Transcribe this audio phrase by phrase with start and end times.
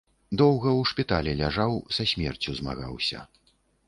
[0.41, 3.19] Доўга ў шпіталі ляжаў, са смерцю змагаўся.